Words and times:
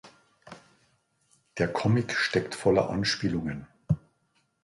Der 1.59 1.71
Comic 1.71 2.13
steckt 2.17 2.55
voller 2.55 2.89
Anspielungen. 2.89 3.67